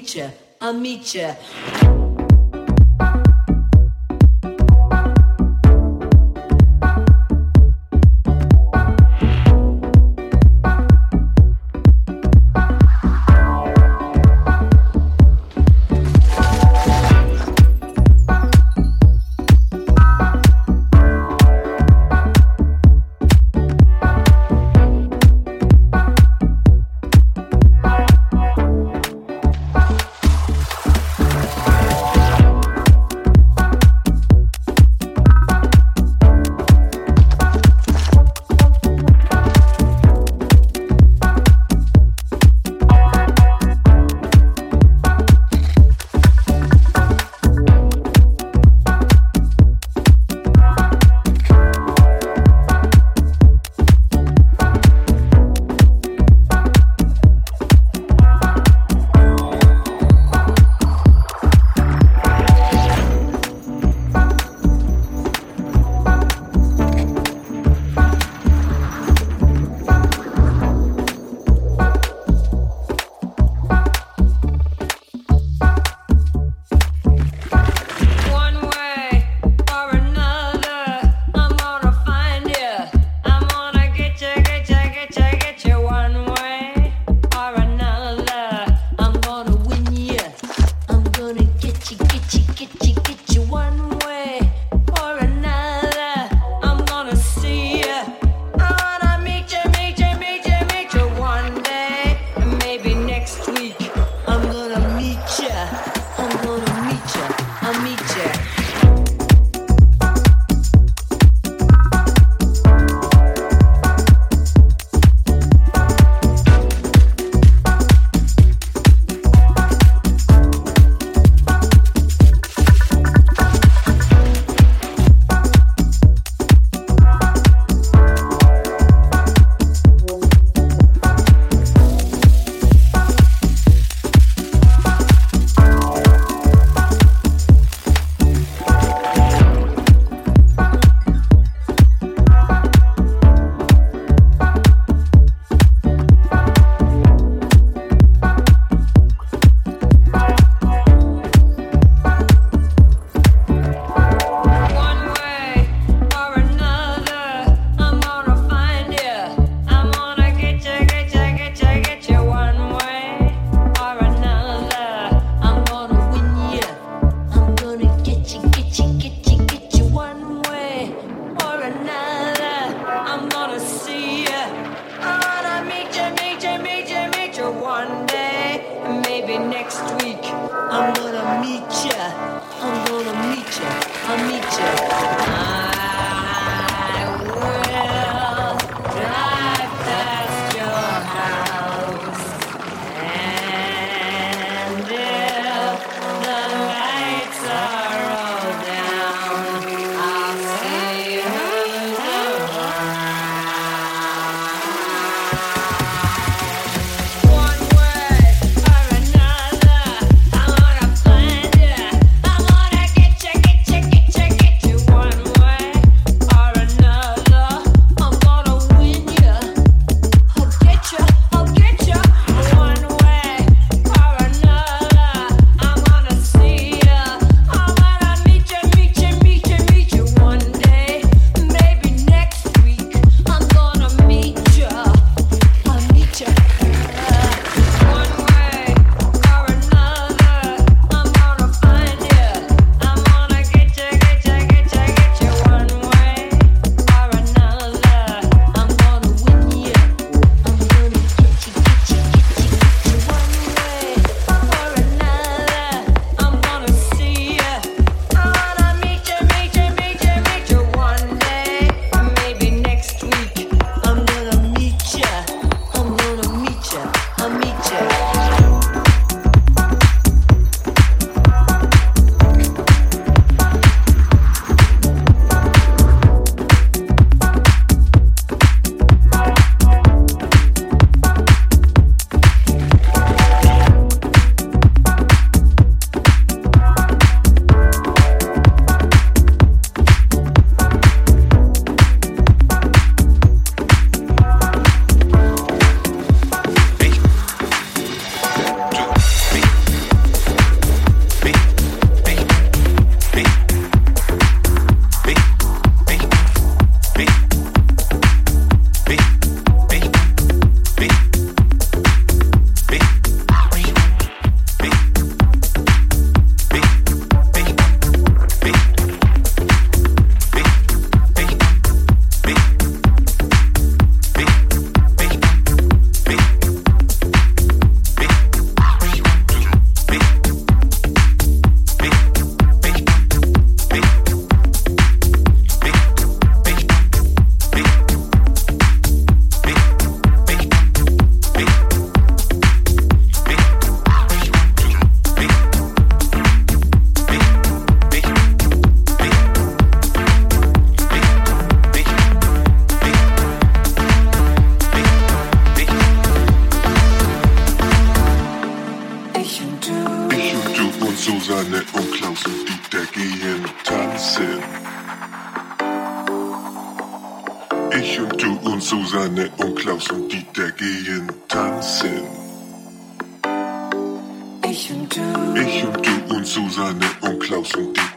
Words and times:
meet 0.00 0.16
you. 0.16 0.30
I'll 0.62 0.72
meet. 0.72 1.36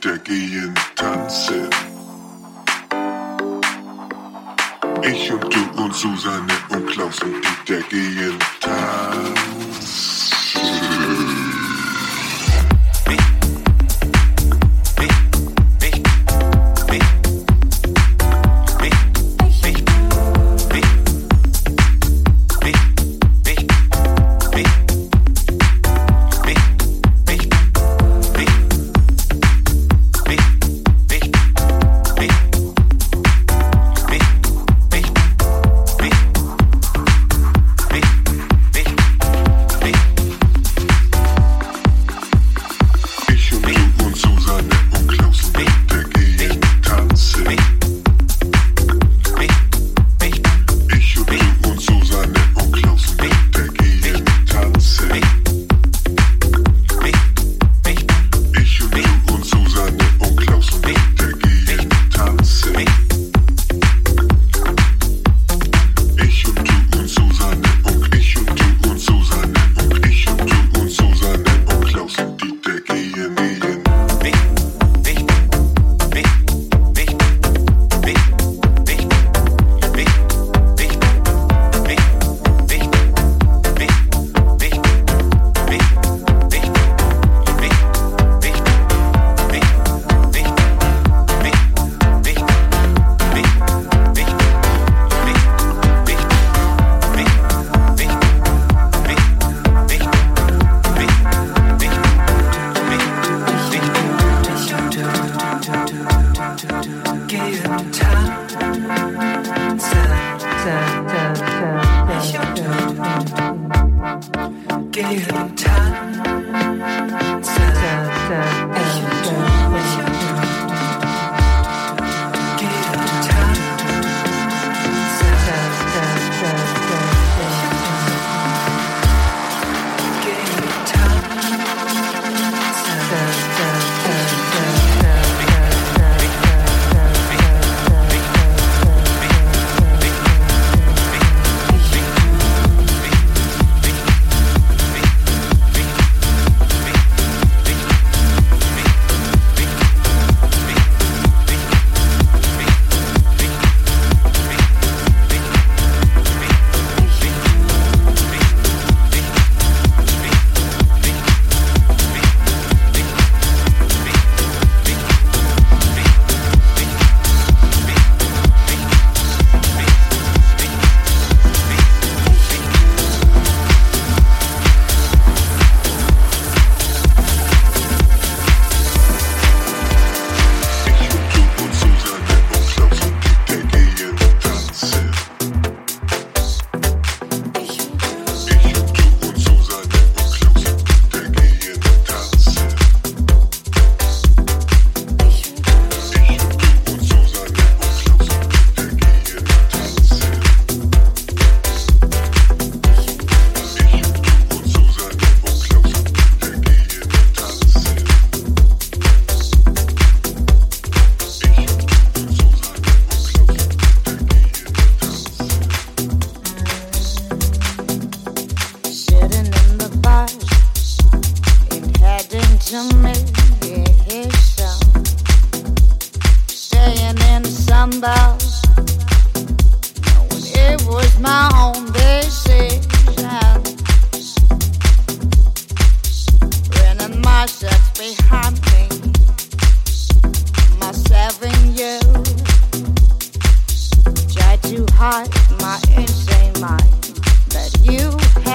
Kinder 0.04 0.18
gehen 0.20 0.74
tanzen. 0.96 1.70
Ich 5.02 5.32
und 5.32 5.54
du 5.54 5.82
und 5.82 5.96
Susanne 5.96 6.54
und 6.72 6.88
Klaus 6.88 7.20
und 7.22 7.36
Dieter 7.42 7.82
gehen 7.84 8.38
tanzen. 8.60 10.23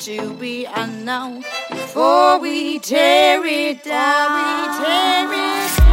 to 0.00 0.34
be 0.34 0.64
unknown 0.64 1.44
before 1.70 2.38
we 2.38 2.78
tear 2.78 3.44
it 3.44 3.84
down. 3.84 4.72
Before 4.72 5.28
we 5.28 5.28
tear 5.28 5.30
it 5.30 5.78
down. 5.78 5.87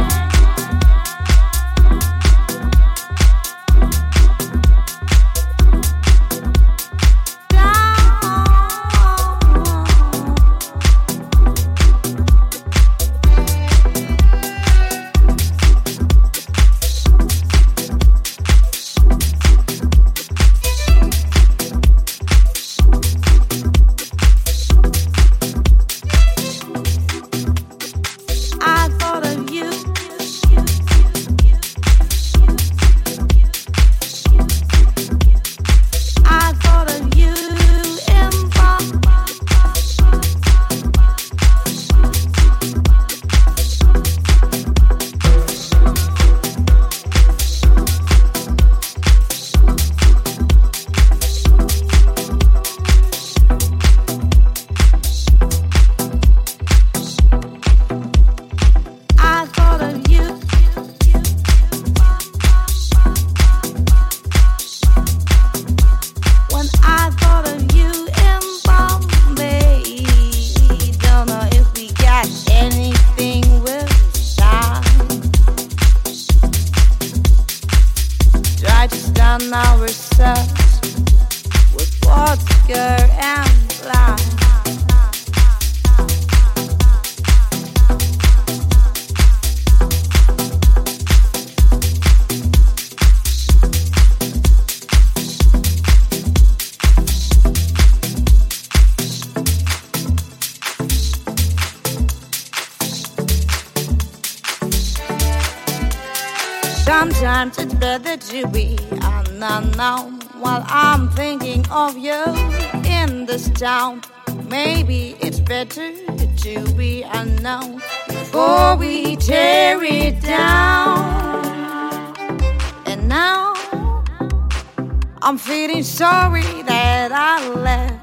I'm 125.76 125.82
sorry 125.82 126.62
that 126.62 127.12
I 127.12 127.46
left, 127.50 128.00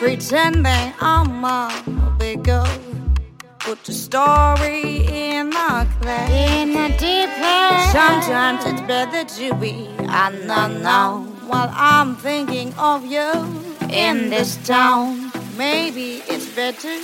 pretending 0.00 0.92
I'm 1.00 1.44
a 1.44 2.16
big 2.18 2.42
girl. 2.42 2.66
Put 3.60 3.84
the 3.84 3.92
story 3.92 5.06
in 5.06 5.50
my 5.50 5.86
chocolate 5.86 6.30
in 6.30 6.76
a 6.76 6.88
deep 6.98 7.30
hair. 7.30 7.92
Sometimes 7.92 8.64
it's 8.64 8.80
better 8.88 9.22
to 9.36 9.54
be 9.54 9.88
unknown 10.00 11.26
while 11.46 11.70
I'm 11.72 12.16
thinking 12.16 12.74
of 12.74 13.06
you 13.06 13.30
in 13.88 14.28
this 14.28 14.56
town. 14.66 15.30
Maybe 15.56 16.24
it's 16.26 16.52
better 16.56 16.98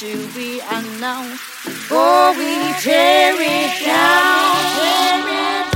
to 0.00 0.28
be 0.34 0.60
unknown 0.70 1.30
before 1.64 2.32
we 2.32 2.74
tear 2.80 3.36
it 3.40 3.86
down. 3.86 4.56
Tear 4.76 5.70
it 5.70 5.75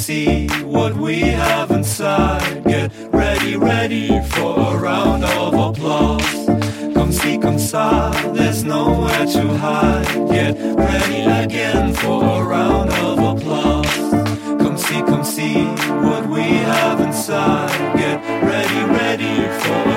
see 0.00 0.48
what 0.64 0.94
we 0.94 1.20
have 1.20 1.70
inside. 1.70 2.64
Get 2.64 2.90
ready, 3.12 3.56
ready 3.56 4.08
for 4.30 4.58
a 4.72 4.76
round 4.78 5.24
of 5.24 5.52
applause. 5.52 6.46
Come 6.94 7.12
see, 7.12 7.36
come 7.36 7.58
see, 7.58 8.32
there's 8.32 8.64
nowhere 8.64 9.26
to 9.26 9.44
hide. 9.58 10.06
Get 10.30 10.56
ready 10.88 11.20
again 11.44 11.92
for 11.92 12.24
a 12.40 12.42
round 12.42 12.90
of 12.90 13.18
applause. 13.18 13.96
Come 14.62 14.78
see, 14.78 15.02
come 15.02 15.22
see 15.22 15.64
what 16.06 16.26
we 16.26 16.44
have 16.72 17.00
inside. 17.00 17.76
Get 17.98 18.18
ready, 18.42 18.80
ready 19.00 19.36
for 19.60 19.89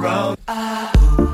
around. 0.00 0.38
Uh. 0.48 1.29